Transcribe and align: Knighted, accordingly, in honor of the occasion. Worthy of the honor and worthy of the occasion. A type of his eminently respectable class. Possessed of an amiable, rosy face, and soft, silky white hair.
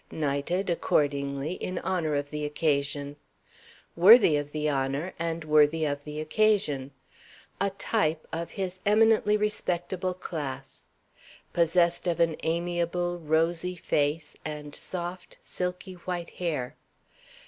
Knighted, 0.09 0.67
accordingly, 0.71 1.53
in 1.53 1.77
honor 1.77 2.15
of 2.15 2.31
the 2.31 2.43
occasion. 2.43 3.17
Worthy 3.95 4.35
of 4.35 4.51
the 4.51 4.67
honor 4.67 5.13
and 5.19 5.43
worthy 5.45 5.85
of 5.85 6.05
the 6.05 6.19
occasion. 6.19 6.89
A 7.59 7.69
type 7.69 8.25
of 8.33 8.49
his 8.49 8.79
eminently 8.83 9.37
respectable 9.37 10.15
class. 10.15 10.85
Possessed 11.53 12.07
of 12.07 12.19
an 12.19 12.35
amiable, 12.41 13.19
rosy 13.19 13.75
face, 13.75 14.35
and 14.43 14.73
soft, 14.73 15.37
silky 15.39 15.93
white 15.93 16.31
hair. 16.31 16.75